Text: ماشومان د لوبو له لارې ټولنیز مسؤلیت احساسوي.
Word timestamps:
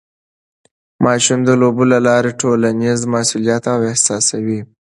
ماشومان 1.05 1.39
د 1.45 1.49
لوبو 1.61 1.83
له 1.91 1.97
لارې 2.07 2.37
ټولنیز 2.41 2.99
مسؤلیت 3.13 3.63
احساسوي. 3.89 4.59